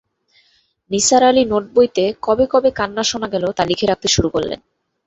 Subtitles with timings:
[0.91, 4.59] নিসার আলি নোটবইতে কবে কবে কান্না শোনা গেল তা লিখে রাখতে শুরু করলেন।